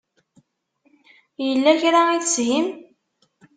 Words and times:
Yella 1.47 1.73
kra 1.81 2.01
i 2.15 2.17
teshim? 2.23 2.67